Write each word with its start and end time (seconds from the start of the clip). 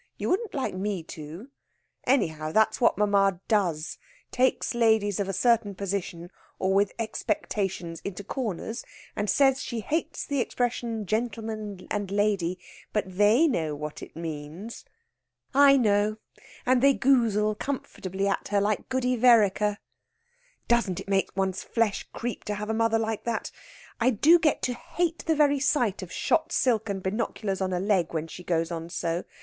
You 0.17 0.31
wouldn't 0.31 0.55
like 0.55 0.73
me 0.73 1.03
to. 1.03 1.49
Anyhow, 2.07 2.51
that's 2.51 2.81
what 2.81 2.97
mamma 2.97 3.39
does. 3.47 3.99
Takes 4.31 4.73
ladies 4.73 5.19
of 5.19 5.29
a 5.29 5.31
certain 5.31 5.75
position 5.75 6.31
or 6.57 6.73
with 6.73 6.91
expectations 6.97 8.01
into 8.03 8.23
corners, 8.23 8.83
and 9.15 9.29
says 9.29 9.61
she 9.61 9.81
hates 9.81 10.25
the 10.25 10.39
expression 10.39 11.05
gentleman 11.05 11.85
and 11.91 12.09
lady, 12.09 12.57
but 12.91 13.03
they 13.15 13.45
know 13.47 13.75
what 13.75 13.99
she 13.99 14.11
means...." 14.15 14.85
"I 15.53 15.77
know. 15.77 16.17
And 16.65 16.81
they 16.81 16.95
goozle 16.95 17.53
comfortably 17.53 18.27
at 18.27 18.47
her, 18.47 18.59
like 18.59 18.89
Goody 18.89 19.15
Vereker." 19.15 19.77
"Doesn't 20.67 20.99
it 20.99 21.09
make 21.09 21.29
one's 21.37 21.61
flesh 21.61 22.07
creep 22.11 22.43
to 22.45 22.55
have 22.55 22.71
a 22.71 22.73
mother 22.73 22.97
like 22.97 23.23
that? 23.25 23.51
I 23.99 24.09
do 24.09 24.39
get 24.39 24.63
to 24.63 24.73
hate 24.73 25.23
the 25.27 25.35
very 25.35 25.59
sight 25.59 26.01
of 26.01 26.11
shot 26.11 26.51
silk 26.51 26.89
and 26.89 27.03
binoculars 27.03 27.61
on 27.61 27.71
a 27.71 27.79
leg 27.79 28.15
when 28.15 28.25
she 28.27 28.43
goes 28.43 28.71
on 28.71 28.89
so. 28.89 29.25